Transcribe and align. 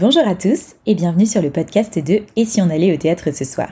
Bonjour 0.00 0.26
à 0.26 0.34
tous 0.34 0.76
et 0.86 0.94
bienvenue 0.94 1.26
sur 1.26 1.42
le 1.42 1.50
podcast 1.50 1.98
de 1.98 2.22
Et 2.34 2.46
si 2.46 2.62
on 2.62 2.70
allait 2.70 2.94
au 2.94 2.96
théâtre 2.96 3.34
ce 3.34 3.44
soir? 3.44 3.68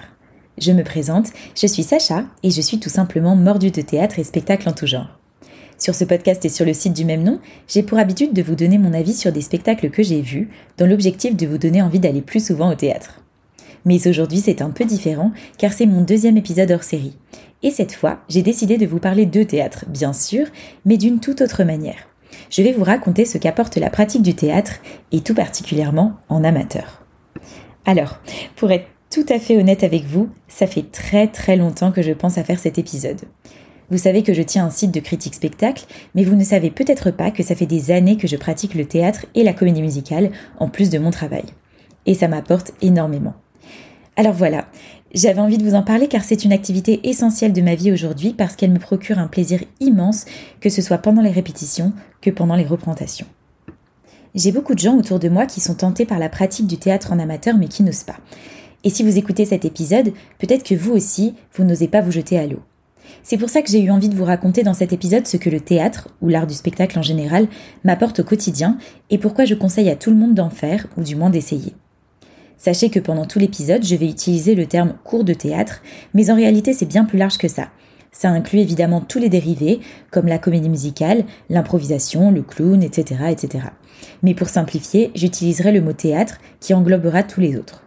Je 0.59 0.73
me 0.73 0.85
présente, 0.85 1.29
je 1.57 1.67
suis 1.67 1.83
Sacha 1.83 2.27
et 2.43 2.51
je 2.51 2.61
suis 2.61 2.79
tout 2.79 2.91
simplement 2.91 3.35
mordue 3.35 3.71
de 3.71 3.81
théâtre 3.81 4.19
et 4.19 4.25
spectacle 4.25 4.69
en 4.69 4.73
tout 4.73 4.87
genre. 4.87 5.19
Sur 5.79 5.95
ce 5.95 6.05
podcast 6.05 6.45
et 6.45 6.51
sur 6.51 6.67
le 6.67 6.75
site 6.75 6.93
du 6.93 7.07
même 7.07 7.23
nom, 7.23 7.41
j'ai 7.67 7.83
pour 7.83 7.97
habitude 7.97 8.35
de 8.35 8.43
vous 8.43 8.57
donner 8.57 8.77
mon 8.77 8.93
avis 8.93 9.15
sur 9.15 9.33
des 9.33 9.41
spectacles 9.41 9.89
que 9.89 10.03
j'ai 10.03 10.21
vus, 10.21 10.51
dans 10.77 10.87
l'objectif 10.87 11.35
de 11.35 11.47
vous 11.47 11.57
donner 11.57 11.81
envie 11.81 11.99
d'aller 11.99 12.21
plus 12.21 12.45
souvent 12.45 12.71
au 12.71 12.75
théâtre. 12.75 13.23
Mais 13.87 14.07
aujourd'hui 14.07 14.41
c'est 14.41 14.61
un 14.61 14.69
peu 14.69 14.85
différent 14.85 15.33
car 15.57 15.73
c'est 15.73 15.87
mon 15.87 16.03
deuxième 16.03 16.37
épisode 16.37 16.73
hors 16.73 16.85
série. 16.85 17.17
Et 17.63 17.71
cette 17.71 17.95
fois, 17.95 18.21
j'ai 18.29 18.43
décidé 18.43 18.77
de 18.77 18.85
vous 18.85 19.01
parler 19.01 19.25
de 19.25 19.45
théâtre, 19.45 19.87
bien 19.89 20.13
sûr, 20.13 20.47
mais 20.85 20.99
d'une 20.99 21.21
toute 21.21 21.41
autre 21.41 21.65
manière 21.65 22.08
je 22.51 22.63
vais 22.63 22.73
vous 22.73 22.85
raconter 22.85 23.25
ce 23.25 23.39
qu'apporte 23.39 23.77
la 23.77 23.91
pratique 23.91 24.23
du 24.23 24.35
théâtre, 24.35 24.81
et 25.13 25.21
tout 25.21 25.35
particulièrement 25.35 26.15
en 26.29 26.45
amateur. 26.45 27.05
Alors, 27.85 28.19
pour 28.57 28.71
être 28.71 28.87
tout 29.11 29.27
à 29.29 29.39
fait 29.39 29.57
honnête 29.57 29.85
avec 29.85 30.05
vous, 30.05 30.29
ça 30.49 30.67
fait 30.67 30.91
très 30.91 31.29
très 31.29 31.57
longtemps 31.57 31.93
que 31.93 32.03
je 32.03 32.13
pense 32.13 32.37
à 32.39 32.45
faire 32.45 32.59
cet 32.59 32.79
épisode. 32.79 33.23
Vous 33.91 33.97
savez 33.97 34.23
que 34.23 34.35
je 34.35 34.43
tiens 34.43 34.67
un 34.67 34.71
site 34.71 34.91
de 34.91 35.01
critique 35.01 35.35
spectacle, 35.35 35.87
mais 36.15 36.25
vous 36.25 36.37
ne 36.37 36.45
savez 36.45 36.71
peut-être 36.71 37.11
pas 37.11 37.31
que 37.31 37.43
ça 37.43 37.55
fait 37.55 37.65
des 37.65 37.91
années 37.91 38.19
que 38.19 38.27
je 38.27 38.37
pratique 38.37 38.75
le 38.75 38.85
théâtre 38.85 39.25
et 39.35 39.43
la 39.43 39.55
comédie 39.55 39.81
musicale, 39.81 40.31
en 40.59 40.69
plus 40.69 40.91
de 40.91 40.99
mon 40.99 41.11
travail. 41.11 41.45
Et 42.05 42.13
ça 42.13 42.29
m'apporte 42.29 42.73
énormément. 42.83 43.35
Alors 44.17 44.35
voilà, 44.35 44.67
j'avais 45.15 45.41
envie 45.41 45.59
de 45.59 45.65
vous 45.65 45.75
en 45.75 45.83
parler 45.83 46.07
car 46.07 46.23
c'est 46.23 46.45
une 46.45 46.53
activité 46.53 47.01
essentielle 47.09 47.53
de 47.53 47.63
ma 47.63 47.75
vie 47.75 47.93
aujourd'hui 47.93 48.35
parce 48.37 48.57
qu'elle 48.57 48.71
me 48.71 48.79
procure 48.79 49.19
un 49.19 49.27
plaisir 49.27 49.61
immense, 49.81 50.27
que 50.61 50.69
ce 50.69 50.83
soit 50.83 50.99
pendant 50.99 51.23
les 51.23 51.31
répétitions 51.31 51.93
que 52.21 52.31
pendant 52.31 52.57
les 52.57 52.67
représentations. 52.67 53.27
J'ai 54.35 54.53
beaucoup 54.53 54.75
de 54.75 54.79
gens 54.79 54.97
autour 54.97 55.19
de 55.19 55.29
moi 55.29 55.47
qui 55.47 55.61
sont 55.61 55.75
tentés 55.75 56.05
par 56.05 56.19
la 56.19 56.29
pratique 56.29 56.67
du 56.67 56.77
théâtre 56.77 57.13
en 57.13 57.19
amateur 57.19 57.57
mais 57.57 57.69
qui 57.69 57.83
n'osent 57.83 58.05
pas. 58.05 58.19
Et 58.85 58.91
si 58.91 59.03
vous 59.03 59.19
écoutez 59.19 59.45
cet 59.45 59.65
épisode, 59.65 60.13
peut-être 60.39 60.63
que 60.63 60.75
vous 60.75 60.93
aussi, 60.93 61.35
vous 61.55 61.65
n'osez 61.65 61.89
pas 61.89 62.03
vous 62.03 62.13
jeter 62.13 62.39
à 62.39 62.47
l'eau. 62.47 62.63
C'est 63.23 63.39
pour 63.39 63.49
ça 63.49 63.63
que 63.63 63.71
j'ai 63.71 63.81
eu 63.81 63.91
envie 63.91 64.09
de 64.09 64.15
vous 64.15 64.25
raconter 64.25 64.63
dans 64.63 64.75
cet 64.75 64.93
épisode 64.93 65.27
ce 65.27 65.37
que 65.37 65.51
le 65.51 65.61
théâtre, 65.61 66.09
ou 66.21 66.29
l'art 66.29 66.47
du 66.47 66.55
spectacle 66.55 66.99
en 66.99 67.03
général, 67.03 67.49
m'apporte 67.83 68.21
au 68.21 68.25
quotidien 68.25 68.79
et 69.11 69.19
pourquoi 69.19 69.47
je 69.47 69.55
conseille 69.55 69.91
à 69.91 69.97
tout 69.97 70.11
le 70.11 70.17
monde 70.17 70.35
d'en 70.35 70.51
faire, 70.51 70.87
ou 70.97 71.03
du 71.03 71.17
moins 71.17 71.31
d'essayer. 71.31 71.75
Sachez 72.59 72.91
que 72.91 72.99
pendant 72.99 73.25
tout 73.25 73.39
l'épisode, 73.39 73.85
je 73.85 73.95
vais 73.95 74.09
utiliser 74.09 74.55
le 74.55 74.67
terme 74.67 74.95
cours 75.05 75.25
de 75.25 75.33
théâtre, 75.33 75.81
mais 76.13 76.31
en 76.31 76.35
réalité 76.35 76.73
c'est 76.73 76.87
bien 76.87 77.05
plus 77.05 77.19
large 77.19 77.39
que 77.39 77.49
ça. 77.49 77.69
Ça 78.11 78.31
inclut 78.31 78.59
évidemment 78.59 79.01
tous 79.01 79.21
les 79.21 79.29
dérivés, 79.29 79.81
comme 80.11 80.27
la 80.27 80.39
comédie 80.39 80.69
musicale, 80.69 81.25
l'improvisation, 81.49 82.33
le 82.33 82.43
clown, 82.43 82.83
etc., 82.83 83.27
etc. 83.31 83.67
Mais 84.23 84.35
pour 84.35 84.49
simplifier, 84.49 85.13
j'utiliserai 85.15 85.71
le 85.71 85.81
mot 85.81 85.93
théâtre 85.93 86.39
qui 86.59 86.75
englobera 86.75 87.23
tous 87.23 87.41
les 87.41 87.57
autres. 87.57 87.85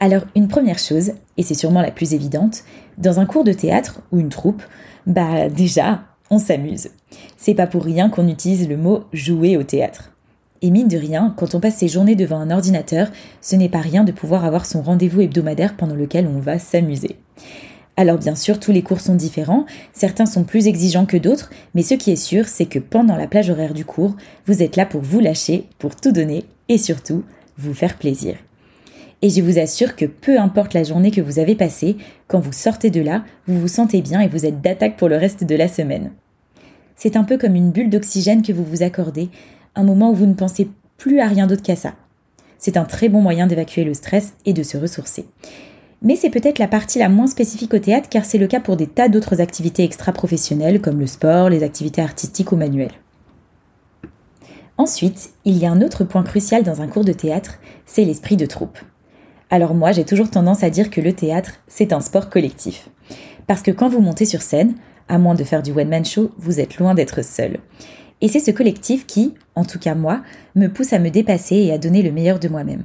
Alors, 0.00 0.22
une 0.34 0.48
première 0.48 0.78
chose, 0.78 1.12
et 1.36 1.42
c'est 1.42 1.54
sûrement 1.54 1.82
la 1.82 1.90
plus 1.90 2.14
évidente, 2.14 2.64
dans 2.98 3.20
un 3.20 3.26
cours 3.26 3.44
de 3.44 3.52
théâtre 3.52 4.00
ou 4.10 4.20
une 4.20 4.30
troupe, 4.30 4.62
bah 5.06 5.48
déjà, 5.48 6.04
on 6.30 6.38
s'amuse. 6.38 6.88
C'est 7.36 7.54
pas 7.54 7.66
pour 7.66 7.84
rien 7.84 8.08
qu'on 8.08 8.28
utilise 8.28 8.68
le 8.68 8.76
mot 8.76 9.04
jouer 9.12 9.56
au 9.56 9.62
théâtre. 9.62 10.11
Et 10.62 10.70
mine 10.70 10.86
de 10.86 10.96
rien, 10.96 11.34
quand 11.36 11.56
on 11.56 11.60
passe 11.60 11.76
ses 11.76 11.88
journées 11.88 12.14
devant 12.14 12.38
un 12.38 12.52
ordinateur, 12.52 13.10
ce 13.40 13.56
n'est 13.56 13.68
pas 13.68 13.80
rien 13.80 14.04
de 14.04 14.12
pouvoir 14.12 14.44
avoir 14.44 14.64
son 14.64 14.80
rendez-vous 14.80 15.22
hebdomadaire 15.22 15.76
pendant 15.76 15.96
lequel 15.96 16.28
on 16.28 16.38
va 16.38 16.60
s'amuser. 16.60 17.16
Alors 17.96 18.16
bien 18.16 18.36
sûr, 18.36 18.60
tous 18.60 18.72
les 18.72 18.82
cours 18.82 19.00
sont 19.00 19.16
différents, 19.16 19.66
certains 19.92 20.24
sont 20.24 20.44
plus 20.44 20.68
exigeants 20.68 21.04
que 21.04 21.16
d'autres, 21.16 21.50
mais 21.74 21.82
ce 21.82 21.94
qui 21.94 22.12
est 22.12 22.16
sûr, 22.16 22.46
c'est 22.46 22.66
que 22.66 22.78
pendant 22.78 23.16
la 23.16 23.26
plage 23.26 23.50
horaire 23.50 23.74
du 23.74 23.84
cours, 23.84 24.16
vous 24.46 24.62
êtes 24.62 24.76
là 24.76 24.86
pour 24.86 25.02
vous 25.02 25.20
lâcher, 25.20 25.66
pour 25.78 25.96
tout 25.96 26.12
donner 26.12 26.44
et 26.68 26.78
surtout 26.78 27.24
vous 27.58 27.74
faire 27.74 27.98
plaisir. 27.98 28.36
Et 29.20 29.28
je 29.28 29.42
vous 29.42 29.58
assure 29.58 29.94
que 29.94 30.06
peu 30.06 30.38
importe 30.38 30.74
la 30.74 30.84
journée 30.84 31.10
que 31.10 31.20
vous 31.20 31.38
avez 31.38 31.54
passée, 31.54 31.96
quand 32.28 32.40
vous 32.40 32.52
sortez 32.52 32.90
de 32.90 33.00
là, 33.00 33.24
vous 33.46 33.60
vous 33.60 33.68
sentez 33.68 34.00
bien 34.00 34.20
et 34.20 34.28
vous 34.28 34.46
êtes 34.46 34.60
d'attaque 34.60 34.96
pour 34.96 35.08
le 35.08 35.16
reste 35.16 35.44
de 35.44 35.54
la 35.54 35.68
semaine. 35.68 36.12
C'est 36.96 37.16
un 37.16 37.24
peu 37.24 37.36
comme 37.36 37.56
une 37.56 37.72
bulle 37.72 37.90
d'oxygène 37.90 38.42
que 38.42 38.52
vous 38.52 38.64
vous 38.64 38.82
accordez, 38.82 39.28
un 39.74 39.82
moment 39.82 40.10
où 40.10 40.14
vous 40.14 40.26
ne 40.26 40.34
pensez 40.34 40.68
plus 40.98 41.20
à 41.20 41.26
rien 41.26 41.46
d'autre 41.46 41.62
qu'à 41.62 41.76
ça. 41.76 41.94
C'est 42.58 42.76
un 42.76 42.84
très 42.84 43.08
bon 43.08 43.20
moyen 43.20 43.46
d'évacuer 43.46 43.84
le 43.84 43.94
stress 43.94 44.34
et 44.46 44.52
de 44.52 44.62
se 44.62 44.76
ressourcer. 44.76 45.26
Mais 46.02 46.16
c'est 46.16 46.30
peut-être 46.30 46.58
la 46.58 46.68
partie 46.68 46.98
la 46.98 47.08
moins 47.08 47.26
spécifique 47.26 47.74
au 47.74 47.78
théâtre 47.78 48.08
car 48.08 48.24
c'est 48.24 48.38
le 48.38 48.46
cas 48.46 48.60
pour 48.60 48.76
des 48.76 48.86
tas 48.86 49.08
d'autres 49.08 49.40
activités 49.40 49.84
extra-professionnelles 49.84 50.80
comme 50.80 50.98
le 50.98 51.06
sport, 51.06 51.48
les 51.48 51.62
activités 51.62 52.02
artistiques 52.02 52.52
ou 52.52 52.56
manuelles. 52.56 52.94
Ensuite, 54.78 55.30
il 55.44 55.58
y 55.58 55.66
a 55.66 55.70
un 55.70 55.80
autre 55.80 56.04
point 56.04 56.22
crucial 56.22 56.64
dans 56.64 56.80
un 56.80 56.88
cours 56.88 57.04
de 57.04 57.12
théâtre, 57.12 57.58
c'est 57.86 58.04
l'esprit 58.04 58.36
de 58.36 58.46
troupe. 58.46 58.78
Alors 59.50 59.74
moi, 59.74 59.92
j'ai 59.92 60.04
toujours 60.04 60.30
tendance 60.30 60.64
à 60.64 60.70
dire 60.70 60.90
que 60.90 61.00
le 61.00 61.12
théâtre, 61.12 61.52
c'est 61.68 61.92
un 61.92 62.00
sport 62.00 62.30
collectif. 62.30 62.88
Parce 63.46 63.62
que 63.62 63.70
quand 63.70 63.88
vous 63.88 64.00
montez 64.00 64.24
sur 64.24 64.42
scène, 64.42 64.74
à 65.08 65.18
moins 65.18 65.34
de 65.34 65.44
faire 65.44 65.62
du 65.62 65.72
one-man 65.72 66.04
show, 66.04 66.30
vous 66.38 66.58
êtes 66.58 66.78
loin 66.78 66.94
d'être 66.94 67.22
seul. 67.22 67.58
Et 68.22 68.28
c'est 68.28 68.40
ce 68.40 68.52
collectif 68.52 69.04
qui, 69.04 69.34
en 69.56 69.64
tout 69.64 69.80
cas 69.80 69.96
moi, 69.96 70.22
me 70.54 70.68
pousse 70.68 70.92
à 70.92 71.00
me 71.00 71.10
dépasser 71.10 71.56
et 71.56 71.72
à 71.72 71.78
donner 71.78 72.02
le 72.02 72.12
meilleur 72.12 72.38
de 72.38 72.48
moi-même. 72.48 72.84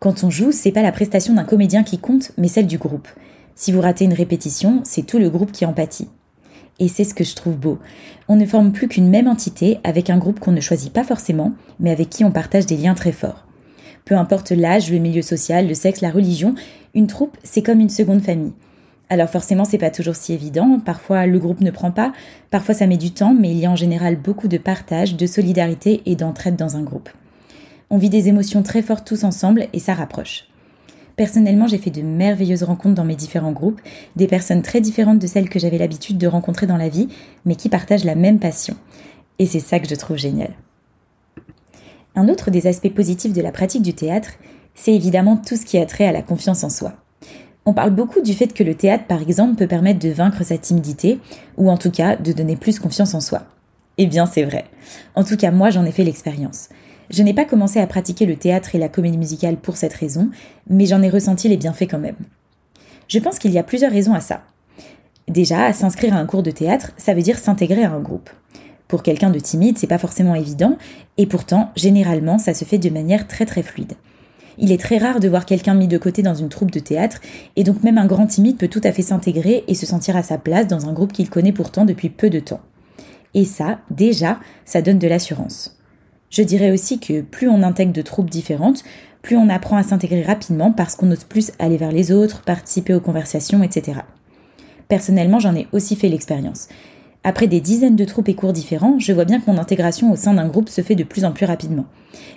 Quand 0.00 0.24
on 0.24 0.30
joue, 0.30 0.50
c'est 0.52 0.72
pas 0.72 0.82
la 0.82 0.92
prestation 0.92 1.32
d'un 1.32 1.44
comédien 1.44 1.84
qui 1.84 1.98
compte, 1.98 2.32
mais 2.36 2.48
celle 2.48 2.66
du 2.66 2.76
groupe. 2.76 3.08
Si 3.54 3.70
vous 3.70 3.80
ratez 3.80 4.04
une 4.04 4.12
répétition, 4.12 4.80
c'est 4.82 5.06
tout 5.06 5.18
le 5.18 5.30
groupe 5.30 5.52
qui 5.52 5.64
en 5.64 5.72
pâtit. 5.72 6.08
Et 6.80 6.88
c'est 6.88 7.04
ce 7.04 7.14
que 7.14 7.22
je 7.22 7.36
trouve 7.36 7.56
beau. 7.56 7.78
On 8.26 8.34
ne 8.34 8.44
forme 8.44 8.72
plus 8.72 8.88
qu'une 8.88 9.08
même 9.08 9.28
entité 9.28 9.78
avec 9.84 10.10
un 10.10 10.18
groupe 10.18 10.40
qu'on 10.40 10.50
ne 10.50 10.60
choisit 10.60 10.92
pas 10.92 11.04
forcément, 11.04 11.52
mais 11.78 11.92
avec 11.92 12.10
qui 12.10 12.24
on 12.24 12.32
partage 12.32 12.66
des 12.66 12.76
liens 12.76 12.94
très 12.94 13.12
forts. 13.12 13.46
Peu 14.04 14.16
importe 14.16 14.50
l'âge, 14.50 14.90
le 14.90 14.98
milieu 14.98 15.22
social, 15.22 15.68
le 15.68 15.74
sexe, 15.74 16.00
la 16.00 16.10
religion, 16.10 16.56
une 16.94 17.06
troupe, 17.06 17.38
c'est 17.44 17.62
comme 17.62 17.78
une 17.78 17.88
seconde 17.88 18.22
famille. 18.22 18.52
Alors 19.10 19.28
forcément, 19.28 19.64
c'est 19.64 19.78
pas 19.78 19.90
toujours 19.90 20.16
si 20.16 20.32
évident. 20.32 20.80
Parfois, 20.84 21.26
le 21.26 21.38
groupe 21.38 21.60
ne 21.60 21.70
prend 21.70 21.90
pas. 21.90 22.12
Parfois, 22.50 22.74
ça 22.74 22.86
met 22.86 22.96
du 22.96 23.12
temps, 23.12 23.34
mais 23.34 23.50
il 23.50 23.58
y 23.58 23.66
a 23.66 23.70
en 23.70 23.76
général 23.76 24.16
beaucoup 24.16 24.48
de 24.48 24.58
partage, 24.58 25.16
de 25.16 25.26
solidarité 25.26 26.02
et 26.06 26.16
d'entraide 26.16 26.56
dans 26.56 26.76
un 26.76 26.82
groupe. 26.82 27.10
On 27.90 27.98
vit 27.98 28.10
des 28.10 28.28
émotions 28.28 28.62
très 28.62 28.82
fortes 28.82 29.06
tous 29.06 29.24
ensemble 29.24 29.68
et 29.72 29.78
ça 29.78 29.94
rapproche. 29.94 30.46
Personnellement, 31.16 31.68
j'ai 31.68 31.78
fait 31.78 31.90
de 31.90 32.02
merveilleuses 32.02 32.64
rencontres 32.64 32.96
dans 32.96 33.04
mes 33.04 33.14
différents 33.14 33.52
groupes, 33.52 33.80
des 34.16 34.26
personnes 34.26 34.62
très 34.62 34.80
différentes 34.80 35.20
de 35.20 35.26
celles 35.26 35.48
que 35.48 35.60
j'avais 35.60 35.78
l'habitude 35.78 36.18
de 36.18 36.26
rencontrer 36.26 36.66
dans 36.66 36.76
la 36.76 36.88
vie, 36.88 37.08
mais 37.44 37.54
qui 37.54 37.68
partagent 37.68 38.04
la 38.04 38.16
même 38.16 38.40
passion. 38.40 38.76
Et 39.38 39.46
c'est 39.46 39.60
ça 39.60 39.78
que 39.78 39.88
je 39.88 39.94
trouve 39.94 40.16
génial. 40.16 40.54
Un 42.16 42.28
autre 42.28 42.50
des 42.50 42.66
aspects 42.66 42.92
positifs 42.92 43.32
de 43.32 43.42
la 43.42 43.52
pratique 43.52 43.82
du 43.82 43.94
théâtre, 43.94 44.30
c'est 44.74 44.94
évidemment 44.94 45.36
tout 45.36 45.56
ce 45.56 45.64
qui 45.64 45.78
a 45.78 45.86
trait 45.86 46.06
à 46.06 46.12
la 46.12 46.22
confiance 46.22 46.64
en 46.64 46.70
soi. 46.70 46.94
On 47.66 47.72
parle 47.72 47.90
beaucoup 47.90 48.20
du 48.20 48.34
fait 48.34 48.52
que 48.52 48.62
le 48.62 48.74
théâtre, 48.74 49.04
par 49.04 49.22
exemple, 49.22 49.56
peut 49.56 49.66
permettre 49.66 49.98
de 49.98 50.10
vaincre 50.10 50.44
sa 50.44 50.58
timidité, 50.58 51.18
ou 51.56 51.70
en 51.70 51.78
tout 51.78 51.90
cas 51.90 52.16
de 52.16 52.32
donner 52.32 52.56
plus 52.56 52.78
confiance 52.78 53.14
en 53.14 53.20
soi. 53.20 53.44
Eh 53.96 54.06
bien, 54.06 54.26
c'est 54.26 54.44
vrai. 54.44 54.66
En 55.14 55.24
tout 55.24 55.36
cas, 55.36 55.50
moi, 55.50 55.70
j'en 55.70 55.84
ai 55.84 55.92
fait 55.92 56.04
l'expérience. 56.04 56.68
Je 57.10 57.22
n'ai 57.22 57.32
pas 57.32 57.44
commencé 57.44 57.80
à 57.80 57.86
pratiquer 57.86 58.26
le 58.26 58.36
théâtre 58.36 58.74
et 58.74 58.78
la 58.78 58.88
comédie 58.88 59.18
musicale 59.18 59.56
pour 59.56 59.76
cette 59.76 59.94
raison, 59.94 60.30
mais 60.68 60.86
j'en 60.86 61.02
ai 61.02 61.08
ressenti 61.08 61.48
les 61.48 61.56
bienfaits 61.56 61.88
quand 61.90 61.98
même. 61.98 62.16
Je 63.08 63.18
pense 63.18 63.38
qu'il 63.38 63.52
y 63.52 63.58
a 63.58 63.62
plusieurs 63.62 63.92
raisons 63.92 64.14
à 64.14 64.20
ça. 64.20 64.42
Déjà, 65.28 65.72
s'inscrire 65.72 66.14
à 66.14 66.18
un 66.18 66.26
cours 66.26 66.42
de 66.42 66.50
théâtre, 66.50 66.92
ça 66.96 67.14
veut 67.14 67.22
dire 67.22 67.38
s'intégrer 67.38 67.84
à 67.84 67.92
un 67.92 68.00
groupe. 68.00 68.30
Pour 68.88 69.02
quelqu'un 69.02 69.30
de 69.30 69.38
timide, 69.38 69.78
c'est 69.78 69.86
pas 69.86 69.98
forcément 69.98 70.34
évident, 70.34 70.76
et 71.16 71.26
pourtant, 71.26 71.70
généralement, 71.76 72.38
ça 72.38 72.52
se 72.52 72.64
fait 72.64 72.78
de 72.78 72.90
manière 72.90 73.26
très 73.26 73.46
très 73.46 73.62
fluide. 73.62 73.94
Il 74.58 74.72
est 74.72 74.80
très 74.80 74.98
rare 74.98 75.20
de 75.20 75.28
voir 75.28 75.46
quelqu'un 75.46 75.74
mis 75.74 75.88
de 75.88 75.98
côté 75.98 76.22
dans 76.22 76.34
une 76.34 76.48
troupe 76.48 76.70
de 76.70 76.80
théâtre, 76.80 77.20
et 77.56 77.64
donc 77.64 77.82
même 77.82 77.98
un 77.98 78.06
grand 78.06 78.26
timide 78.26 78.56
peut 78.56 78.68
tout 78.68 78.80
à 78.84 78.92
fait 78.92 79.02
s'intégrer 79.02 79.64
et 79.66 79.74
se 79.74 79.86
sentir 79.86 80.16
à 80.16 80.22
sa 80.22 80.38
place 80.38 80.66
dans 80.66 80.88
un 80.88 80.92
groupe 80.92 81.12
qu'il 81.12 81.30
connaît 81.30 81.52
pourtant 81.52 81.84
depuis 81.84 82.10
peu 82.10 82.30
de 82.30 82.40
temps. 82.40 82.60
Et 83.34 83.44
ça, 83.44 83.80
déjà, 83.90 84.38
ça 84.64 84.80
donne 84.80 84.98
de 84.98 85.08
l'assurance. 85.08 85.78
Je 86.30 86.42
dirais 86.42 86.70
aussi 86.70 86.98
que 86.98 87.20
plus 87.20 87.48
on 87.48 87.62
intègre 87.62 87.92
de 87.92 88.02
troupes 88.02 88.30
différentes, 88.30 88.84
plus 89.22 89.36
on 89.36 89.48
apprend 89.48 89.76
à 89.76 89.82
s'intégrer 89.82 90.22
rapidement 90.22 90.72
parce 90.72 90.94
qu'on 90.96 91.10
ose 91.10 91.24
plus 91.24 91.52
aller 91.58 91.76
vers 91.76 91.92
les 91.92 92.12
autres, 92.12 92.42
participer 92.42 92.94
aux 92.94 93.00
conversations, 93.00 93.62
etc. 93.62 94.00
Personnellement, 94.88 95.38
j'en 95.38 95.54
ai 95.54 95.66
aussi 95.72 95.96
fait 95.96 96.08
l'expérience. 96.08 96.68
Après 97.26 97.46
des 97.46 97.62
dizaines 97.62 97.96
de 97.96 98.04
troupes 98.04 98.28
et 98.28 98.34
cours 98.34 98.52
différents, 98.52 98.98
je 98.98 99.12
vois 99.14 99.24
bien 99.24 99.40
que 99.40 99.50
mon 99.50 99.56
intégration 99.56 100.12
au 100.12 100.16
sein 100.16 100.34
d'un 100.34 100.46
groupe 100.46 100.68
se 100.68 100.82
fait 100.82 100.94
de 100.94 101.04
plus 101.04 101.24
en 101.24 101.32
plus 101.32 101.46
rapidement. 101.46 101.86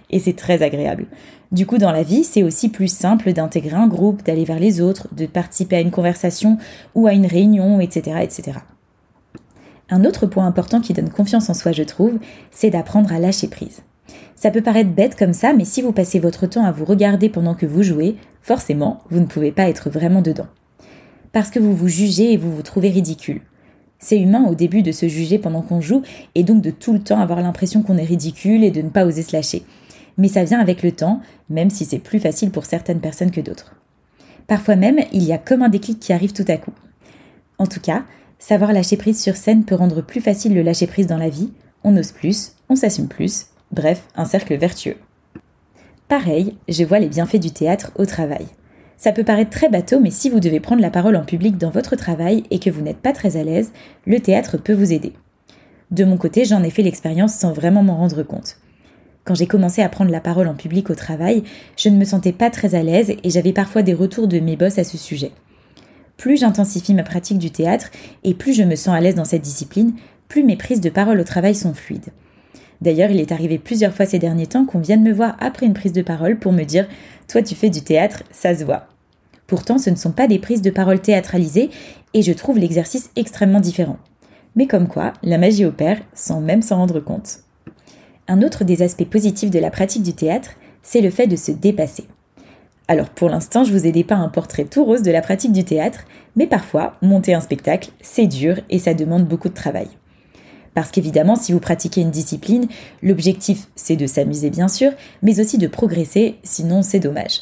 Et 0.09 0.19
c'est 0.19 0.33
très 0.33 0.63
agréable. 0.63 1.07
Du 1.51 1.65
coup, 1.65 1.77
dans 1.77 1.91
la 1.91 2.03
vie, 2.03 2.23
c'est 2.23 2.41
aussi 2.41 2.69
plus 2.69 2.87
simple 2.87 3.33
d'intégrer 3.33 3.75
un 3.75 3.87
groupe, 3.87 4.23
d'aller 4.23 4.45
vers 4.45 4.59
les 4.59 4.79
autres, 4.79 5.13
de 5.13 5.25
participer 5.25 5.75
à 5.75 5.81
une 5.81 5.91
conversation 5.91 6.57
ou 6.95 7.05
à 7.05 7.11
une 7.11 7.25
réunion, 7.25 7.81
etc., 7.81 8.19
etc. 8.21 8.59
Un 9.89 10.05
autre 10.05 10.25
point 10.25 10.47
important 10.47 10.79
qui 10.79 10.93
donne 10.93 11.09
confiance 11.09 11.49
en 11.49 11.53
soi, 11.53 11.73
je 11.73 11.83
trouve, 11.83 12.17
c'est 12.51 12.69
d'apprendre 12.69 13.11
à 13.11 13.19
lâcher 13.19 13.49
prise. 13.49 13.81
Ça 14.35 14.51
peut 14.51 14.61
paraître 14.61 14.91
bête 14.91 15.15
comme 15.15 15.33
ça, 15.33 15.51
mais 15.51 15.65
si 15.65 15.81
vous 15.81 15.91
passez 15.91 16.19
votre 16.19 16.47
temps 16.47 16.63
à 16.63 16.71
vous 16.71 16.85
regarder 16.85 17.27
pendant 17.27 17.55
que 17.55 17.65
vous 17.65 17.83
jouez, 17.83 18.15
forcément, 18.41 19.01
vous 19.09 19.19
ne 19.19 19.25
pouvez 19.25 19.51
pas 19.51 19.67
être 19.67 19.89
vraiment 19.89 20.21
dedans. 20.21 20.47
Parce 21.33 21.49
que 21.49 21.59
vous 21.59 21.75
vous 21.75 21.89
jugez 21.89 22.31
et 22.33 22.37
vous 22.37 22.55
vous 22.55 22.61
trouvez 22.61 22.89
ridicule. 22.89 23.41
C'est 23.99 24.19
humain 24.19 24.45
au 24.47 24.55
début 24.55 24.83
de 24.83 24.91
se 24.91 25.07
juger 25.07 25.39
pendant 25.39 25.61
qu'on 25.61 25.81
joue 25.81 26.03
et 26.35 26.43
donc 26.43 26.61
de 26.61 26.71
tout 26.71 26.93
le 26.93 27.01
temps 27.01 27.19
avoir 27.19 27.41
l'impression 27.41 27.81
qu'on 27.81 27.97
est 27.97 28.03
ridicule 28.03 28.63
et 28.63 28.71
de 28.71 28.81
ne 28.81 28.89
pas 28.89 29.05
oser 29.05 29.23
se 29.23 29.35
lâcher. 29.35 29.63
mais 30.19 30.27
ça 30.27 30.43
vient 30.43 30.59
avec 30.59 30.81
le 30.81 30.91
temps, 30.91 31.21
même 31.47 31.69
si 31.69 31.85
c'est 31.85 31.99
plus 31.99 32.19
facile 32.19 32.49
pour 32.49 32.65
certaines 32.65 33.01
personnes 33.01 33.29
que 33.29 33.41
d'autres. 33.41 33.75
Parfois 34.47 34.75
même, 34.75 34.99
il 35.11 35.23
y 35.23 35.31
a 35.31 35.37
comme 35.37 35.61
un 35.61 35.69
déclic 35.69 35.99
qui 35.99 36.11
arrive 36.11 36.33
tout 36.33 36.45
à 36.47 36.57
coup. 36.57 36.73
En 37.59 37.67
tout 37.67 37.79
cas, 37.79 38.03
savoir 38.39 38.73
lâcher 38.73 38.97
prise 38.97 39.21
sur 39.21 39.35
scène 39.35 39.63
peut 39.63 39.75
rendre 39.75 40.01
plus 40.01 40.21
facile 40.21 40.55
le 40.55 40.63
lâcher 40.63 40.87
prise 40.87 41.05
dans 41.05 41.17
la 41.17 41.29
vie, 41.29 41.51
on 41.83 41.95
ose 41.97 42.11
plus, 42.11 42.53
on 42.69 42.75
s'assume 42.75 43.07
plus, 43.07 43.47
bref, 43.71 44.07
un 44.15 44.25
cercle 44.25 44.57
vertueux. 44.57 44.97
Pareil, 46.07 46.55
je 46.67 46.83
vois 46.83 46.99
les 46.99 47.09
bienfaits 47.09 47.37
du 47.37 47.51
théâtre 47.51 47.91
au 47.97 48.05
travail. 48.05 48.47
Ça 48.97 49.11
peut 49.11 49.23
paraître 49.23 49.51
très 49.51 49.69
bateau, 49.69 49.99
mais 49.99 50.09
si 50.09 50.29
vous 50.29 50.39
devez 50.39 50.59
prendre 50.59 50.81
la 50.81 50.89
parole 50.89 51.15
en 51.15 51.23
public 51.23 51.57
dans 51.57 51.69
votre 51.69 51.95
travail 51.95 52.43
et 52.49 52.57
que 52.57 52.71
vous 52.71 52.81
n'êtes 52.81 52.97
pas 52.97 53.13
très 53.13 53.37
à 53.37 53.43
l'aise, 53.43 53.71
le 54.07 54.19
théâtre 54.19 54.57
peut 54.57 54.73
vous 54.73 54.91
aider. 54.91 55.13
De 55.91 56.03
mon 56.03 56.17
côté, 56.17 56.45
j'en 56.45 56.63
ai 56.63 56.71
fait 56.71 56.81
l'expérience 56.81 57.35
sans 57.35 57.53
vraiment 57.53 57.83
m'en 57.83 57.95
rendre 57.95 58.23
compte. 58.23 58.57
Quand 59.23 59.35
j'ai 59.35 59.45
commencé 59.45 59.83
à 59.83 59.89
prendre 59.89 60.11
la 60.11 60.19
parole 60.19 60.47
en 60.47 60.55
public 60.55 60.89
au 60.89 60.95
travail, 60.95 61.43
je 61.77 61.89
ne 61.89 61.97
me 61.97 62.05
sentais 62.05 62.31
pas 62.31 62.49
très 62.49 62.73
à 62.73 62.81
l'aise 62.81 63.13
et 63.23 63.29
j'avais 63.29 63.53
parfois 63.53 63.83
des 63.83 63.93
retours 63.93 64.27
de 64.27 64.39
mes 64.39 64.55
boss 64.55 64.79
à 64.79 64.83
ce 64.83 64.97
sujet. 64.97 65.31
Plus 66.17 66.37
j'intensifie 66.37 66.95
ma 66.95 67.03
pratique 67.03 67.37
du 67.37 67.51
théâtre 67.51 67.91
et 68.23 68.33
plus 68.33 68.53
je 68.53 68.63
me 68.63 68.75
sens 68.75 68.95
à 68.95 68.99
l'aise 68.99 69.15
dans 69.15 69.25
cette 69.25 69.43
discipline, 69.43 69.93
plus 70.27 70.43
mes 70.43 70.55
prises 70.55 70.81
de 70.81 70.89
parole 70.89 71.19
au 71.19 71.23
travail 71.23 71.53
sont 71.53 71.73
fluides. 71.73 72.09
D'ailleurs, 72.81 73.09
il 73.09 73.19
est 73.19 73.31
arrivé 73.31 73.57
plusieurs 73.57 73.93
fois 73.93 74.05
ces 74.05 74.19
derniers 74.19 74.47
temps 74.47 74.65
qu'on 74.65 74.79
vienne 74.79 75.03
me 75.03 75.13
voir 75.13 75.35
après 75.39 75.65
une 75.65 75.73
prise 75.73 75.93
de 75.93 76.01
parole 76.01 76.37
pour 76.37 76.51
me 76.51 76.63
dire 76.63 76.87
Toi, 77.27 77.41
tu 77.41 77.55
fais 77.55 77.69
du 77.69 77.81
théâtre, 77.81 78.23
ça 78.31 78.55
se 78.55 78.63
voit. 78.63 78.87
Pourtant, 79.47 79.77
ce 79.77 79.89
ne 79.89 79.95
sont 79.95 80.11
pas 80.11 80.27
des 80.27 80.39
prises 80.39 80.61
de 80.61 80.69
parole 80.69 80.99
théâtralisées 80.99 81.69
et 82.13 82.21
je 82.21 82.33
trouve 82.33 82.59
l'exercice 82.59 83.09
extrêmement 83.15 83.59
différent. 83.59 83.97
Mais 84.55 84.67
comme 84.67 84.87
quoi, 84.87 85.13
la 85.23 85.37
magie 85.37 85.65
opère 85.65 85.99
sans 86.13 86.41
même 86.41 86.61
s'en 86.61 86.77
rendre 86.77 86.99
compte. 86.99 87.39
Un 88.27 88.41
autre 88.41 88.63
des 88.63 88.81
aspects 88.81 89.09
positifs 89.09 89.51
de 89.51 89.59
la 89.59 89.71
pratique 89.71 90.03
du 90.03 90.13
théâtre, 90.13 90.51
c'est 90.83 91.01
le 91.01 91.09
fait 91.09 91.27
de 91.27 91.35
se 91.35 91.51
dépasser. 91.51 92.05
Alors 92.89 93.09
pour 93.09 93.29
l'instant, 93.29 93.63
je 93.63 93.71
vous 93.71 93.85
ai 93.85 93.91
dépeint 93.91 94.21
un 94.21 94.29
portrait 94.29 94.65
tout 94.65 94.83
rose 94.83 95.01
de 95.01 95.11
la 95.11 95.21
pratique 95.21 95.51
du 95.51 95.63
théâtre, 95.63 96.05
mais 96.35 96.47
parfois, 96.47 96.95
monter 97.01 97.33
un 97.33 97.41
spectacle, 97.41 97.91
c'est 98.01 98.27
dur 98.27 98.59
et 98.69 98.79
ça 98.79 98.93
demande 98.93 99.25
beaucoup 99.25 99.49
de 99.49 99.53
travail. 99.53 99.87
Parce 100.77 100.91
qu'évidemment, 100.91 101.35
si 101.35 101.53
vous 101.53 101.59
pratiquez 101.59 102.01
une 102.01 102.11
discipline, 102.11 102.67
l'objectif 103.01 103.67
c'est 103.75 103.95
de 103.95 104.05
s'amuser 104.05 104.51
bien 104.51 104.67
sûr, 104.67 104.91
mais 105.23 105.39
aussi 105.39 105.57
de 105.57 105.65
progresser, 105.65 106.35
sinon 106.43 106.83
c'est 106.83 106.99
dommage. 106.99 107.41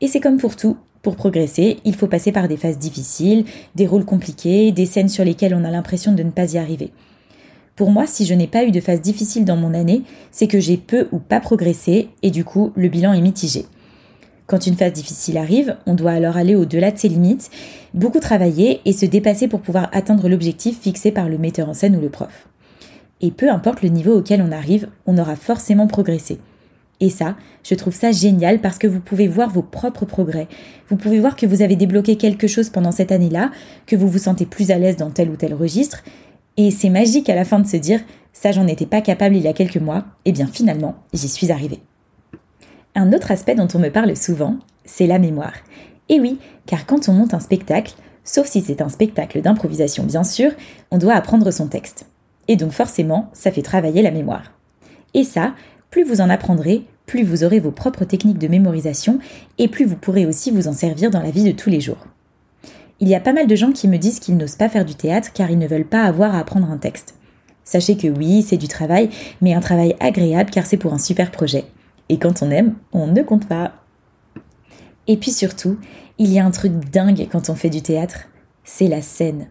Et 0.00 0.06
c'est 0.06 0.20
comme 0.20 0.36
pour 0.36 0.54
tout, 0.54 0.76
pour 1.02 1.16
progresser, 1.16 1.78
il 1.84 1.96
faut 1.96 2.06
passer 2.06 2.30
par 2.30 2.46
des 2.46 2.56
phases 2.56 2.78
difficiles, 2.78 3.46
des 3.74 3.88
rôles 3.88 4.04
compliqués, 4.04 4.70
des 4.70 4.86
scènes 4.86 5.08
sur 5.08 5.24
lesquelles 5.24 5.56
on 5.56 5.64
a 5.64 5.72
l'impression 5.72 6.12
de 6.12 6.22
ne 6.22 6.30
pas 6.30 6.54
y 6.54 6.58
arriver. 6.58 6.92
Pour 7.74 7.90
moi, 7.90 8.06
si 8.06 8.26
je 8.26 8.34
n'ai 8.34 8.46
pas 8.46 8.64
eu 8.64 8.70
de 8.70 8.80
phase 8.80 9.00
difficile 9.00 9.44
dans 9.44 9.56
mon 9.56 9.74
année, 9.74 10.02
c'est 10.30 10.46
que 10.46 10.60
j'ai 10.60 10.76
peu 10.76 11.08
ou 11.10 11.18
pas 11.18 11.40
progressé 11.40 12.10
et 12.22 12.30
du 12.30 12.44
coup, 12.44 12.70
le 12.76 12.88
bilan 12.88 13.12
est 13.12 13.20
mitigé. 13.20 13.66
Quand 14.52 14.66
une 14.66 14.76
phase 14.76 14.92
difficile 14.92 15.38
arrive, 15.38 15.76
on 15.86 15.94
doit 15.94 16.12
alors 16.12 16.36
aller 16.36 16.54
au-delà 16.54 16.92
de 16.92 16.98
ses 16.98 17.08
limites, 17.08 17.50
beaucoup 17.94 18.20
travailler 18.20 18.82
et 18.84 18.92
se 18.92 19.06
dépasser 19.06 19.48
pour 19.48 19.62
pouvoir 19.62 19.88
atteindre 19.92 20.28
l'objectif 20.28 20.78
fixé 20.78 21.10
par 21.10 21.28
le 21.28 21.38
metteur 21.38 21.68
en 21.70 21.74
scène 21.74 21.96
ou 21.96 22.00
le 22.00 22.10
prof 22.10 22.48
et 23.22 23.30
peu 23.30 23.50
importe 23.50 23.82
le 23.82 23.88
niveau 23.88 24.18
auquel 24.18 24.42
on 24.42 24.52
arrive, 24.52 24.88
on 25.06 25.16
aura 25.16 25.36
forcément 25.36 25.86
progressé. 25.86 26.38
Et 27.00 27.08
ça, 27.08 27.36
je 27.64 27.74
trouve 27.74 27.94
ça 27.94 28.12
génial 28.12 28.60
parce 28.60 28.78
que 28.78 28.86
vous 28.86 29.00
pouvez 29.00 29.26
voir 29.26 29.48
vos 29.48 29.62
propres 29.62 30.04
progrès. 30.04 30.48
Vous 30.88 30.96
pouvez 30.96 31.18
voir 31.18 31.36
que 31.36 31.46
vous 31.46 31.62
avez 31.62 31.76
débloqué 31.76 32.16
quelque 32.16 32.46
chose 32.46 32.70
pendant 32.70 32.92
cette 32.92 33.12
année-là, 33.12 33.50
que 33.86 33.96
vous 33.96 34.08
vous 34.08 34.18
sentez 34.18 34.46
plus 34.46 34.70
à 34.70 34.78
l'aise 34.78 34.96
dans 34.96 35.10
tel 35.10 35.30
ou 35.30 35.36
tel 35.36 35.54
registre. 35.54 36.02
Et 36.56 36.70
c'est 36.70 36.90
magique 36.90 37.28
à 37.28 37.34
la 37.34 37.44
fin 37.44 37.60
de 37.60 37.66
se 37.66 37.76
dire, 37.76 38.00
ça 38.32 38.52
j'en 38.52 38.66
étais 38.66 38.86
pas 38.86 39.00
capable 39.00 39.36
il 39.36 39.42
y 39.42 39.48
a 39.48 39.52
quelques 39.52 39.78
mois, 39.78 40.04
et 40.24 40.32
bien 40.32 40.46
finalement, 40.46 40.96
j'y 41.12 41.28
suis 41.28 41.50
arrivé. 41.50 41.80
Un 42.94 43.12
autre 43.12 43.30
aspect 43.30 43.54
dont 43.54 43.68
on 43.74 43.78
me 43.78 43.88
parle 43.88 44.14
souvent, 44.16 44.56
c'est 44.84 45.06
la 45.06 45.18
mémoire. 45.18 45.54
Et 46.10 46.20
oui, 46.20 46.38
car 46.66 46.84
quand 46.84 47.08
on 47.08 47.14
monte 47.14 47.32
un 47.32 47.40
spectacle, 47.40 47.94
sauf 48.22 48.46
si 48.46 48.60
c'est 48.60 48.82
un 48.82 48.90
spectacle 48.90 49.40
d'improvisation 49.40 50.04
bien 50.04 50.24
sûr, 50.24 50.50
on 50.90 50.98
doit 50.98 51.14
apprendre 51.14 51.50
son 51.50 51.68
texte. 51.68 52.06
Et 52.48 52.56
donc 52.56 52.72
forcément, 52.72 53.30
ça 53.32 53.50
fait 53.50 53.62
travailler 53.62 54.02
la 54.02 54.10
mémoire. 54.10 54.52
Et 55.14 55.24
ça, 55.24 55.54
plus 55.90 56.04
vous 56.04 56.20
en 56.20 56.28
apprendrez, 56.28 56.84
plus 57.06 57.22
vous 57.22 57.44
aurez 57.44 57.60
vos 57.60 57.70
propres 57.70 58.04
techniques 58.04 58.38
de 58.38 58.48
mémorisation 58.48 59.18
et 59.58 59.68
plus 59.68 59.86
vous 59.86 59.96
pourrez 59.96 60.26
aussi 60.26 60.50
vous 60.50 60.68
en 60.68 60.72
servir 60.74 61.10
dans 61.10 61.22
la 61.22 61.30
vie 61.30 61.44
de 61.44 61.52
tous 61.52 61.70
les 61.70 61.80
jours. 61.80 62.06
Il 63.00 63.08
y 63.08 63.14
a 63.14 63.20
pas 63.20 63.32
mal 63.32 63.46
de 63.46 63.56
gens 63.56 63.72
qui 63.72 63.88
me 63.88 63.96
disent 63.96 64.20
qu'ils 64.20 64.36
n'osent 64.36 64.56
pas 64.56 64.68
faire 64.68 64.84
du 64.84 64.94
théâtre 64.94 65.32
car 65.32 65.50
ils 65.50 65.58
ne 65.58 65.66
veulent 65.66 65.88
pas 65.88 66.04
avoir 66.04 66.34
à 66.34 66.40
apprendre 66.40 66.70
un 66.70 66.76
texte. 66.76 67.14
Sachez 67.64 67.96
que 67.96 68.08
oui, 68.08 68.42
c'est 68.42 68.56
du 68.56 68.68
travail, 68.68 69.08
mais 69.40 69.54
un 69.54 69.60
travail 69.60 69.96
agréable 69.98 70.50
car 70.50 70.66
c'est 70.66 70.76
pour 70.76 70.92
un 70.92 70.98
super 70.98 71.30
projet. 71.30 71.64
Et 72.12 72.18
quand 72.18 72.42
on 72.42 72.50
aime, 72.50 72.74
on 72.92 73.06
ne 73.06 73.22
compte 73.22 73.48
pas. 73.48 73.72
Et 75.06 75.16
puis 75.16 75.30
surtout, 75.30 75.78
il 76.18 76.30
y 76.30 76.38
a 76.38 76.44
un 76.44 76.50
truc 76.50 76.72
dingue 76.92 77.26
quand 77.32 77.48
on 77.48 77.54
fait 77.54 77.70
du 77.70 77.80
théâtre, 77.80 78.28
c'est 78.64 78.86
la 78.86 79.00
scène. 79.00 79.46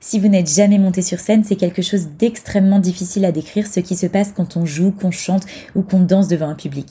Si 0.00 0.18
vous 0.18 0.28
n'êtes 0.28 0.50
jamais 0.50 0.78
monté 0.78 1.02
sur 1.02 1.20
scène, 1.20 1.44
c'est 1.44 1.56
quelque 1.56 1.82
chose 1.82 2.08
d'extrêmement 2.18 2.78
difficile 2.78 3.26
à 3.26 3.32
décrire 3.32 3.66
ce 3.66 3.80
qui 3.80 3.96
se 3.96 4.06
passe 4.06 4.32
quand 4.32 4.56
on 4.56 4.64
joue, 4.64 4.92
qu'on 4.92 5.10
chante 5.10 5.44
ou 5.74 5.82
qu'on 5.82 6.00
danse 6.00 6.26
devant 6.26 6.48
un 6.48 6.54
public. 6.54 6.88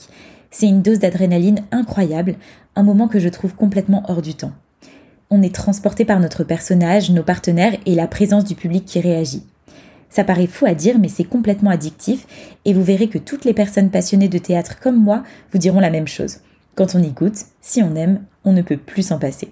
C'est 0.52 0.68
une 0.68 0.84
dose 0.84 1.00
d'adrénaline 1.00 1.64
incroyable, 1.72 2.36
un 2.76 2.84
moment 2.84 3.08
que 3.08 3.20
je 3.20 3.30
trouve 3.30 3.56
complètement 3.56 4.04
hors 4.08 4.22
du 4.22 4.36
temps. 4.36 4.54
On 5.32 5.42
est 5.42 5.56
transporté 5.56 6.06
par 6.06 6.20
notre 6.20 6.44
personnage, 6.44 7.10
nos 7.10 7.24
partenaires 7.24 7.76
et 7.88 7.96
la 7.96 8.06
présence 8.06 8.46
du 8.46 8.54
public 8.54 8.86
qui 8.86 9.00
réagit. 9.00 9.42
Ça 10.16 10.24
paraît 10.24 10.48
fou 10.48 10.66
à 10.66 10.74
dire, 10.74 10.98
mais 10.98 11.10
c'est 11.10 11.26
complètement 11.26 11.72
addictif, 11.72 12.26
et 12.64 12.74
vous 12.74 12.86
verrez 12.86 13.10
que 13.10 13.18
toutes 13.18 13.44
les 13.44 13.54
personnes 13.54 13.90
passionnées 13.90 14.30
de 14.30 14.38
théâtre 14.38 14.80
comme 14.80 14.96
moi 14.96 15.24
vous 15.52 15.58
diront 15.58 15.82
la 15.82 15.90
même 15.90 16.08
chose. 16.08 16.38
Quand 16.76 16.96
on 16.96 17.04
y 17.04 17.10
goûte, 17.10 17.48
si 17.60 17.84
on 17.84 17.98
aime, 17.98 18.24
on 18.46 18.54
ne 18.54 18.62
peut 18.62 18.78
plus 18.78 19.08
s'en 19.08 19.20
passer. 19.20 19.50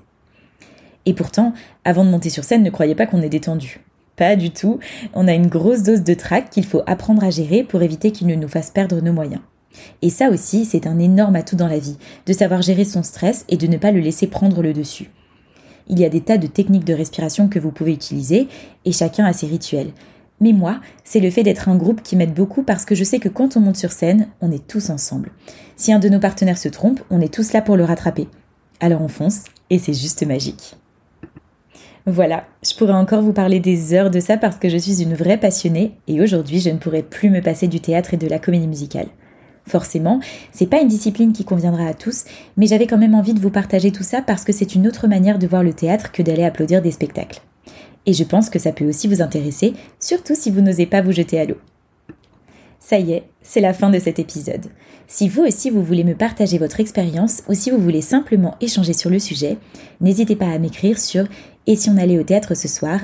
Et 1.06 1.14
pourtant, 1.14 1.52
avant 1.84 2.06
de 2.06 2.10
monter 2.10 2.30
sur 2.30 2.46
scène, 2.46 2.64
ne 2.64 2.70
croyez 2.70 2.96
pas 2.96 3.06
qu'on 3.06 3.22
est 3.22 3.28
détendu. 3.28 3.82
Pas 4.16 4.38
du 4.38 4.52
tout. 4.52 4.80
On 5.14 5.28
a 5.28 5.34
une 5.34 5.48
grosse 5.48 5.84
dose 5.84 6.04
de 6.04 6.14
trac 6.14 6.50
qu'il 6.50 6.66
faut 6.66 6.84
apprendre 6.88 7.26
à 7.26 7.30
gérer 7.30 7.66
pour 7.66 7.82
éviter 7.82 8.12
qu'il 8.14 8.28
ne 8.28 8.36
nous 8.36 8.48
fasse 8.48 8.70
perdre 8.70 9.02
nos 9.02 9.12
moyens. 9.12 9.42
Et 10.02 10.10
ça 10.10 10.30
aussi, 10.30 10.64
c'est 10.64 10.88
un 10.88 10.98
énorme 10.98 11.36
atout 11.36 11.58
dans 11.58 11.68
la 11.68 11.80
vie, 11.80 11.98
de 12.26 12.32
savoir 12.32 12.62
gérer 12.62 12.86
son 12.86 13.04
stress 13.04 13.44
et 13.50 13.58
de 13.58 13.68
ne 13.68 13.76
pas 13.76 13.92
le 13.92 14.00
laisser 14.00 14.28
prendre 14.28 14.62
le 14.62 14.72
dessus. 14.72 15.10
Il 15.90 16.00
y 16.00 16.06
a 16.06 16.10
des 16.10 16.22
tas 16.22 16.38
de 16.38 16.48
techniques 16.48 16.86
de 16.86 16.94
respiration 16.94 17.50
que 17.50 17.60
vous 17.60 17.72
pouvez 17.72 17.92
utiliser, 17.92 18.48
et 18.86 18.94
chacun 18.94 19.26
a 19.26 19.34
ses 19.34 19.48
rituels. 19.48 19.92
Mais 20.40 20.52
moi, 20.52 20.82
c'est 21.04 21.20
le 21.20 21.30
fait 21.30 21.44
d'être 21.44 21.70
un 21.70 21.76
groupe 21.76 22.02
qui 22.02 22.16
m'aide 22.16 22.34
beaucoup 22.34 22.64
parce 22.64 22.86
que 22.86 22.96
je 22.96 23.04
sais 23.04 23.20
que 23.20 23.30
quand 23.30 23.56
on 23.56 23.62
monte 23.62 23.78
sur 23.78 23.92
scène, 23.92 24.28
on 24.42 24.52
est 24.52 24.68
tous 24.68 24.90
ensemble. 24.90 25.32
Si 25.76 25.94
un 25.94 26.00
de 26.00 26.10
nos 26.10 26.20
partenaires 26.20 26.58
se 26.58 26.70
trompe, 26.70 27.02
on 27.10 27.22
est 27.22 27.34
tous 27.34 27.54
là 27.54 27.62
pour 27.62 27.78
le 27.78 27.86
rattraper. 27.86 28.28
Alors 28.80 29.02
on 29.02 29.08
fonce, 29.08 29.46
et 29.70 29.80
c'est 29.80 29.94
juste 29.94 30.26
magique. 30.26 30.76
Voilà, 32.06 32.44
je 32.66 32.76
pourrais 32.76 32.94
encore 32.94 33.22
vous 33.22 33.32
parler 33.32 33.62
des 33.62 33.94
heures 33.94 34.10
de 34.10 34.20
ça 34.20 34.36
parce 34.36 34.58
que 34.58 34.68
je 34.68 34.78
suis 34.78 35.02
une 35.02 35.14
vraie 35.14 35.40
passionnée 35.40 35.94
et 36.08 36.22
aujourd'hui 36.22 36.60
je 36.60 36.70
ne 36.70 36.78
pourrais 36.78 37.04
plus 37.04 37.30
me 37.30 37.42
passer 37.42 37.68
du 37.68 37.80
théâtre 37.80 38.14
et 38.14 38.18
de 38.18 38.28
la 38.28 38.40
comédie 38.40 38.68
musicale. 38.68 39.08
Forcément, 39.66 40.20
c'est 40.52 40.70
pas 40.70 40.82
une 40.82 40.90
discipline 40.90 41.32
qui 41.32 41.46
conviendra 41.46 41.88
à 41.88 41.94
tous, 41.94 42.26
mais 42.58 42.68
j'avais 42.68 42.88
quand 42.88 42.98
même 42.98 43.16
envie 43.16 43.34
de 43.34 43.40
vous 43.40 43.50
partager 43.50 43.92
tout 43.92 44.04
ça 44.04 44.22
parce 44.22 44.44
que 44.44 44.52
c'est 44.52 44.76
une 44.76 44.86
autre 44.86 45.08
manière 45.08 45.40
de 45.40 45.48
voir 45.48 45.64
le 45.64 45.74
théâtre 45.74 46.12
que 46.12 46.22
d'aller 46.22 46.44
applaudir 46.44 46.82
des 46.82 46.92
spectacles. 46.92 47.42
Et 48.06 48.14
je 48.14 48.24
pense 48.24 48.50
que 48.50 48.60
ça 48.60 48.72
peut 48.72 48.88
aussi 48.88 49.08
vous 49.08 49.22
intéresser, 49.22 49.74
surtout 50.00 50.36
si 50.36 50.52
vous 50.52 50.62
n'osez 50.62 50.86
pas 50.86 51.02
vous 51.02 51.12
jeter 51.12 51.40
à 51.40 51.46
l'eau. 51.46 51.58
Ça 52.80 53.00
y 53.00 53.14
est, 53.14 53.24
c'est 53.42 53.62
la 53.62 53.74
fin 53.74 53.90
de 53.90 54.00
cet 54.00 54.20
épisode. 54.20 54.66
Si 55.08 55.30
vous 55.30 55.44
aussi 55.44 55.70
vous 55.70 55.84
voulez 55.84 56.04
me 56.04 56.16
partager 56.16 56.58
votre 56.58 56.80
expérience 56.80 57.44
ou 57.48 57.54
si 57.54 57.72
vous 57.72 57.78
voulez 57.78 58.02
simplement 58.02 58.56
échanger 58.60 58.94
sur 58.94 59.10
le 59.10 59.20
sujet, 59.20 59.58
n'hésitez 60.02 60.36
pas 60.36 60.48
à 60.48 60.60
m'écrire 60.60 61.00
sur 61.00 61.26
et 61.66 61.76
si 61.78 61.90
on 61.90 61.98
allait 61.98 62.20
au 62.20 62.24
théâtre 62.24 62.56
ce 62.56 62.68
soir. 62.68 63.00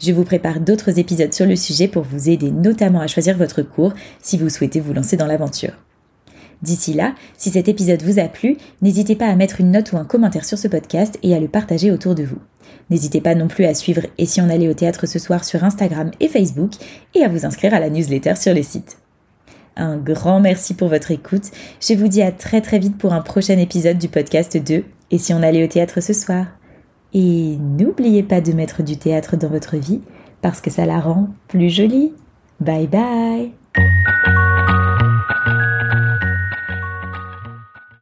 Je 0.00 0.12
vous 0.12 0.24
prépare 0.24 0.60
d'autres 0.60 0.98
épisodes 0.98 1.32
sur 1.32 1.46
le 1.46 1.56
sujet 1.56 1.86
pour 1.86 2.02
vous 2.02 2.28
aider 2.28 2.50
notamment 2.50 3.00
à 3.00 3.06
choisir 3.06 3.38
votre 3.38 3.62
cours 3.62 3.92
si 4.20 4.38
vous 4.38 4.48
souhaitez 4.48 4.80
vous 4.80 4.92
lancer 4.92 5.16
dans 5.16 5.26
l'aventure. 5.26 5.74
D'ici 6.62 6.94
là, 6.94 7.14
si 7.36 7.50
cet 7.50 7.68
épisode 7.68 8.02
vous 8.02 8.18
a 8.18 8.24
plu, 8.24 8.56
n'hésitez 8.82 9.16
pas 9.16 9.26
à 9.26 9.36
mettre 9.36 9.60
une 9.60 9.70
note 9.70 9.92
ou 9.92 9.98
un 9.98 10.04
commentaire 10.04 10.44
sur 10.44 10.58
ce 10.58 10.66
podcast 10.66 11.18
et 11.22 11.34
à 11.34 11.40
le 11.40 11.48
partager 11.48 11.92
autour 11.92 12.14
de 12.14 12.24
vous. 12.24 12.38
N'hésitez 12.90 13.20
pas 13.20 13.34
non 13.34 13.48
plus 13.48 13.64
à 13.64 13.74
suivre 13.74 14.02
Et 14.18 14.26
si 14.26 14.40
on 14.40 14.50
allait 14.50 14.68
au 14.68 14.74
théâtre 14.74 15.06
ce 15.06 15.18
soir 15.18 15.44
sur 15.44 15.64
Instagram 15.64 16.10
et 16.20 16.28
Facebook 16.28 16.72
et 17.14 17.22
à 17.22 17.28
vous 17.28 17.46
inscrire 17.46 17.74
à 17.74 17.80
la 17.80 17.90
newsletter 17.90 18.36
sur 18.36 18.54
le 18.54 18.62
site. 18.62 18.98
Un 19.76 19.96
grand 19.96 20.40
merci 20.40 20.74
pour 20.74 20.88
votre 20.88 21.10
écoute. 21.10 21.50
Je 21.80 21.94
vous 21.94 22.08
dis 22.08 22.22
à 22.22 22.30
très 22.30 22.60
très 22.60 22.78
vite 22.78 22.96
pour 22.96 23.12
un 23.12 23.22
prochain 23.22 23.58
épisode 23.58 23.98
du 23.98 24.08
podcast 24.08 24.56
2 24.56 24.84
Et 25.10 25.18
si 25.18 25.34
on 25.34 25.42
allait 25.42 25.64
au 25.64 25.68
théâtre 25.68 26.00
ce 26.00 26.12
soir 26.12 26.46
et 27.14 27.56
n'oubliez 27.58 28.24
pas 28.24 28.40
de 28.40 28.52
mettre 28.52 28.82
du 28.82 28.96
théâtre 28.96 29.36
dans 29.36 29.48
votre 29.48 29.76
vie 29.76 30.00
parce 30.42 30.60
que 30.60 30.70
ça 30.70 30.84
la 30.84 31.00
rend 31.00 31.28
plus 31.48 31.70
jolie. 31.70 32.12
Bye 32.60 32.88
bye 32.88 33.63